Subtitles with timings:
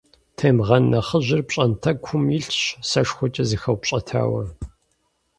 [0.37, 4.43] Темгъэн нэхъыжьыр пщӏантӏэкум илъщ, сэшхуэкӏэ зэхэупщӏэтауэ.